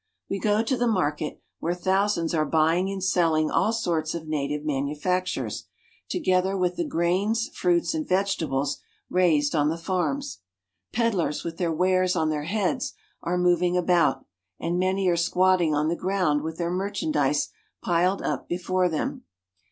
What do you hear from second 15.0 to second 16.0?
are squatting on the